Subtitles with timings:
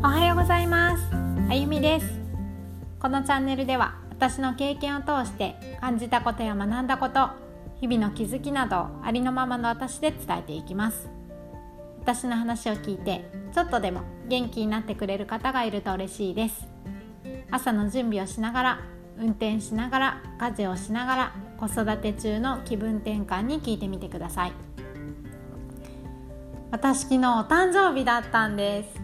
[0.00, 1.02] おはようございます。
[1.50, 2.06] あゆみです。
[3.00, 7.30] このチャンネルでは私の経験を通して感じたことや学んだこと
[7.80, 11.10] 日々の気づきなどありのままの私で伝えていきます。
[12.00, 16.68] 私の話を聞いてちょっとでも元気になってくれる方がいると嬉しいです。
[17.50, 18.80] 朝の準備をしながら
[19.18, 24.52] 運転しながら家事をしながら子育て中の気分転換に聞いてみてください。
[26.70, 28.97] 私昨日お誕生日だったんです。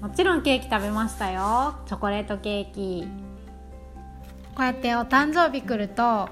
[0.00, 1.74] もちろんケーキ食べましたよ。
[1.86, 3.08] チョコレートケーキ。
[4.54, 6.28] こうやってお誕生日来ると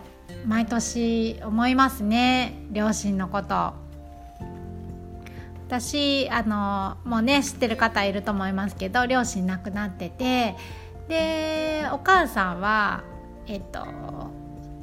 [0.46, 2.66] 毎年思いますね。
[2.70, 3.72] 両親のこと。
[5.66, 10.56] 私あのもうね知ってる方いると思いますけど両親亡くなってて。
[11.08, 13.02] でお母さんは
[13.46, 13.86] えっと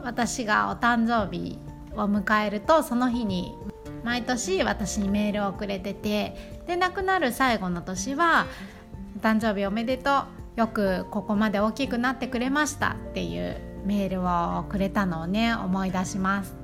[0.03, 1.59] 私がお誕生日
[1.93, 3.55] を迎えるとその日に
[4.03, 6.59] 毎年私にメールをくれてて。
[6.67, 8.45] で亡くなる最後の年は
[9.19, 10.23] 「誕生日おめでと
[10.57, 16.55] うよくここまで大きくなってくれました」っていうメールをくれたのをね思い出します。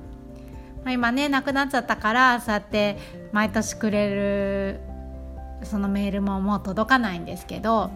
[0.84, 2.98] まあ、今ね亡くなっちゃったからそうやって
[3.32, 4.80] 毎年くれる
[5.64, 7.90] そのメールももう届かないんですけど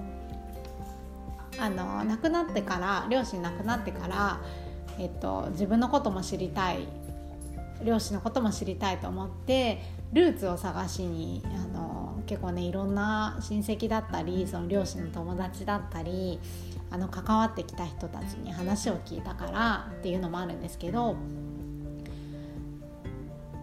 [1.58, 4.40] あの亡くなってから両親亡くなってから、
[4.98, 6.88] えっと、自分のことも知りたい
[7.84, 9.80] 両親のことも知りたいと思って
[10.12, 16.38] ルーツを探しにあの結構ねいろんな親戚だったりその両親の友達だったり
[16.90, 21.16] あの関わってきた人たちに話を聞いたからっていうのもあるんですけど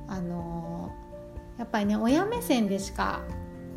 [0.07, 0.91] あの
[1.57, 3.21] やっぱりね親目線でしか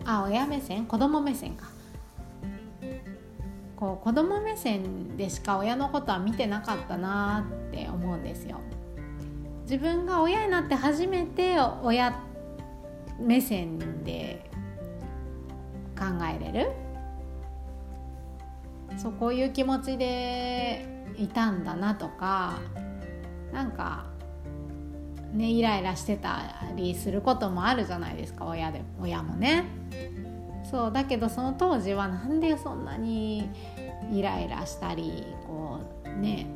[0.05, 0.87] あ親目線？
[0.87, 1.67] 子供目線か
[3.77, 8.61] こう子供目線でしか親のことは見てなかったなって思うんですよ。
[9.65, 12.21] 自分が親になって初めて親
[13.19, 14.51] 目線で
[16.03, 16.73] 考えれる？
[18.99, 20.85] そうこういう気持ちで
[21.17, 22.59] いたんだなとか
[23.53, 24.07] なんか
[25.33, 29.65] ねイライラしてたりすることもあるじゃないですか親で親もね。
[30.71, 33.49] そうだけどその当時はなんでそんなに
[34.11, 36.47] イライラしたりこうね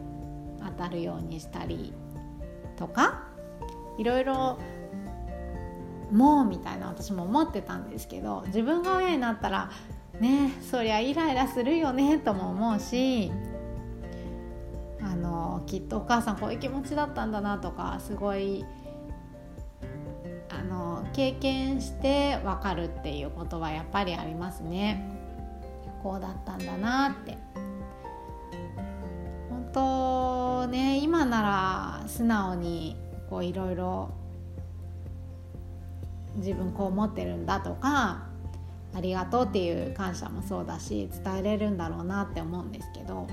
[0.65, 1.93] 当たるようにしたり
[2.77, 3.25] とか
[3.99, 4.59] いろいろ
[6.11, 9.71] もうみたいな私も思ってたんですけど自分が親になったら
[10.21, 13.33] ねそりゃイライラするよねとも思うし
[15.03, 18.65] あのきっとお母さんこういう気持ちだったんだなとかすごい
[20.50, 25.16] あの経験して分かるっていうことはやっぱりありますね。
[26.03, 27.37] こうだったんだなって
[29.49, 32.97] 本当ね今なら素直に
[33.28, 34.11] こういろいろ
[36.37, 38.27] 自分こう思ってるんだとか
[38.95, 43.27] ありがとうっていう感謝もそうだし伝えれるんだろうなって思うんですけど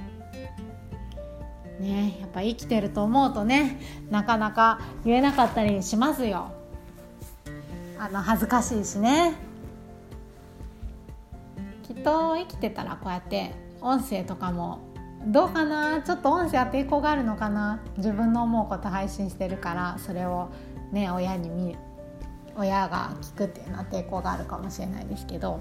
[1.79, 6.51] ねやっぱ生きてると思うとねなかなか言えなかったりしますよ。
[7.99, 9.35] あの恥ずかしいしね。
[11.83, 14.79] きっと生きてたらこうやって音声とかも
[15.27, 16.01] どうかな？
[16.01, 17.81] ちょっと音声は抵抗があるのかな？
[17.95, 20.49] 自分の思うこと配信してるからそれを
[20.91, 21.77] ね親に見
[22.57, 25.59] 親が聞くっていうのは抵抗があるかもしれないですけど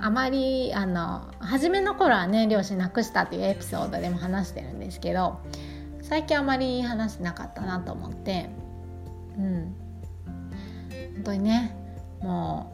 [0.00, 5.40] あまりあの初めの頃はね両親亡くしたっていうエピソードでも話してるんですけど
[6.02, 8.48] 最近あまり話してなかったなと思って
[9.36, 9.74] うん。
[11.14, 11.74] 本当にね
[12.20, 12.72] も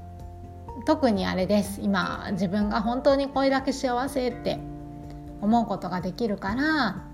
[0.81, 1.81] う特にあれです。
[1.81, 4.59] 今自分が本当にこれだけ幸せって
[5.41, 7.05] 思うことができるから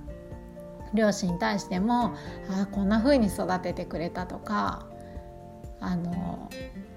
[0.94, 2.14] 両親に対しても
[2.50, 4.86] あこんな風に育ててくれたとか
[5.80, 6.50] あの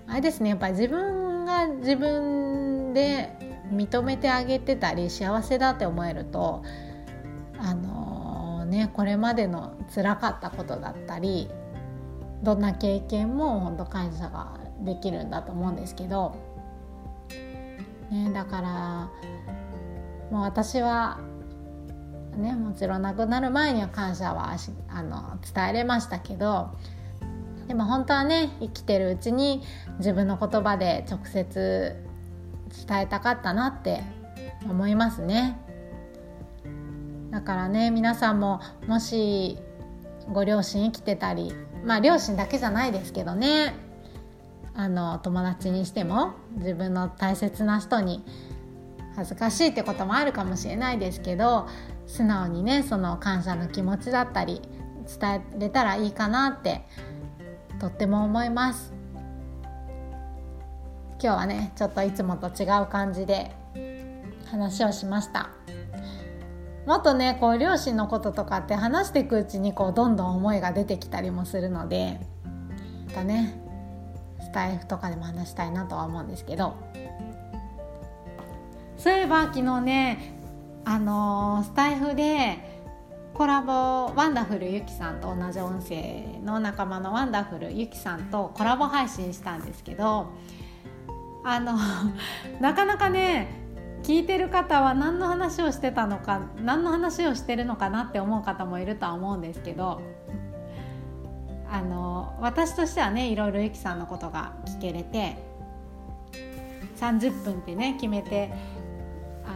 [0.08, 3.38] あれですねやっぱり自分が自分で
[3.72, 6.64] 認めてあげてたり幸せだって思えると
[7.58, 11.50] あのねこれまでの辛かったことだったり
[12.44, 16.36] どんな経験も本当感謝ができるんだと思うんですけど、
[18.12, 19.12] ね、だから
[20.30, 21.20] もう私は
[22.38, 24.56] ね、もちろん亡くなる前には感謝は
[24.90, 26.72] あの伝えれましたけど
[27.68, 29.62] でも本当はね生きてるうちに
[30.00, 31.96] 自分の言葉で直接
[32.88, 34.04] 伝えたかったなって
[34.70, 35.58] 思いますね。
[37.32, 39.58] だからね皆さんももし
[40.32, 41.52] ご両親生きてたり
[41.84, 43.74] まあ両親だけじゃないですけどね
[44.76, 48.24] あの友達にしても自分の大切な人に
[49.16, 51.68] 恥ずかしいってこともあるかもしれないですけど
[52.06, 54.62] 素直にねその感謝の気持ちだったり
[55.20, 56.86] 伝えれたらいいかなって
[57.80, 58.94] とっても思います。
[61.22, 63.52] 今日はねちょっといつもと違う感じで
[64.52, 65.50] 話をしました。
[66.86, 72.20] もっとねこう両親のこととかって話していくうちにこうどんどん思いが出てきたりもするので
[73.08, 73.58] またね
[74.42, 76.76] スタイフとかでも話したいなとは思うんですけど。
[78.98, 80.43] そういえば昨日ね
[80.86, 82.74] あのー、スタイフで
[83.34, 90.28] コラボワンダフルゆきさんと同じ音声の仲間のワンダフルゆきさんとコラボ配信したんですけど
[91.44, 91.74] あの
[92.62, 93.48] なかなかね
[94.04, 100.02] 聞いてる方は何の話をしてたのか何の話をしてるのかなって思う方もいるとは思うんですけど
[101.72, 105.38] あの私としてはねいろいろゆきさんのことが聞けれて
[106.98, 108.54] 30分ってね決めて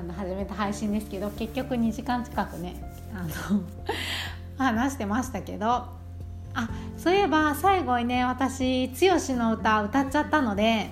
[0.07, 2.75] の始めた配信ですけど結局2時間近くね
[3.13, 3.61] あの
[4.57, 8.95] 話してましたけどあそういえば最後にね私剛
[9.35, 10.89] の歌歌っちゃったので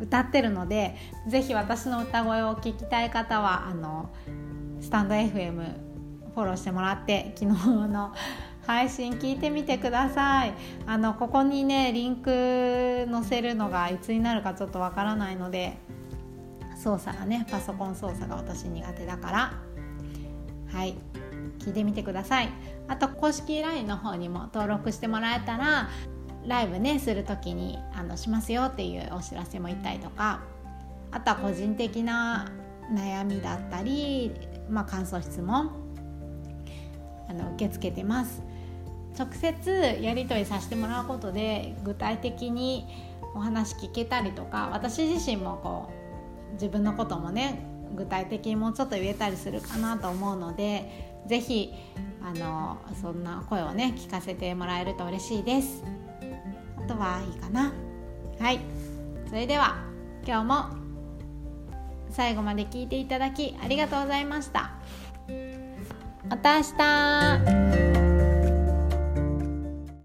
[0.00, 0.96] 歌ってるので
[1.28, 4.10] ぜひ私の歌声を聞きたい方はあの
[4.80, 5.52] スタンド FM
[6.34, 8.12] フォローしてもらって昨日の
[8.66, 10.54] 配信聞いてみてください。
[10.86, 15.78] あのここにねリンク載せるのがいつになるかちょっとわからないので
[16.82, 19.52] 操作がねパソコン操作が私苦手だから。
[20.72, 20.96] はい。
[21.58, 22.48] 聞いてみてください。
[22.88, 25.88] あと公式 LINE の方にも登録してもらえたら
[26.46, 30.40] ライブねする時にあのしますよっていうお知らせも言ったりとか。
[31.14, 32.50] あとは個人的な
[32.90, 34.32] 悩みだったり、
[34.70, 35.70] まあ、感想質問。
[37.28, 38.42] あの受け付けてます。
[39.18, 42.86] 直接やり取りさせてもらうことで具体的に
[43.34, 46.01] お話聞けたりとか私自身もこう
[46.52, 47.64] 自分のこともね
[47.94, 51.72] 具体的にもうちょっと言えたりするかなと思うので是非
[52.22, 55.82] あのそんな声をね聞かせてもらえると嬉しいです。
[56.78, 57.72] あとはいいかな。
[58.40, 58.60] はい。
[59.28, 59.76] それでは
[60.26, 60.82] 今日も
[62.10, 64.72] 最後まで聞いていただきありがとうございました。
[66.28, 67.91] また明日。